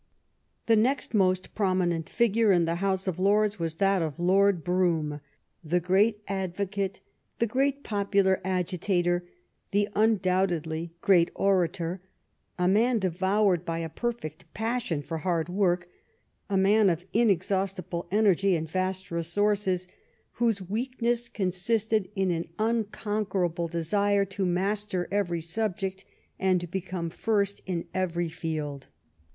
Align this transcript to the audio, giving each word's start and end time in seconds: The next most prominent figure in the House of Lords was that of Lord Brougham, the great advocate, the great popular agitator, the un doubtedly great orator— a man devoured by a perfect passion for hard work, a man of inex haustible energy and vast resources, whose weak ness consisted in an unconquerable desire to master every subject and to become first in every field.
The 0.65 0.75
next 0.75 1.13
most 1.13 1.53
prominent 1.53 2.09
figure 2.09 2.51
in 2.51 2.65
the 2.65 2.77
House 2.81 3.05
of 3.07 3.19
Lords 3.19 3.59
was 3.59 3.75
that 3.75 4.01
of 4.01 4.17
Lord 4.19 4.63
Brougham, 4.63 5.21
the 5.63 5.79
great 5.79 6.23
advocate, 6.27 7.01
the 7.37 7.45
great 7.45 7.83
popular 7.83 8.41
agitator, 8.43 9.27
the 9.69 9.87
un 9.93 10.17
doubtedly 10.17 10.89
great 11.01 11.29
orator— 11.35 12.01
a 12.57 12.67
man 12.67 12.97
devoured 12.97 13.63
by 13.63 13.77
a 13.77 13.89
perfect 13.89 14.51
passion 14.55 15.03
for 15.03 15.19
hard 15.19 15.49
work, 15.49 15.87
a 16.49 16.57
man 16.57 16.89
of 16.89 17.05
inex 17.11 17.49
haustible 17.51 18.07
energy 18.09 18.55
and 18.55 18.71
vast 18.71 19.11
resources, 19.11 19.87
whose 20.31 20.67
weak 20.67 20.99
ness 20.99 21.29
consisted 21.29 22.09
in 22.15 22.31
an 22.31 22.45
unconquerable 22.57 23.67
desire 23.67 24.25
to 24.25 24.47
master 24.47 25.07
every 25.11 25.41
subject 25.41 26.05
and 26.39 26.59
to 26.59 26.65
become 26.65 27.11
first 27.11 27.61
in 27.67 27.85
every 27.93 28.29
field. 28.29 28.87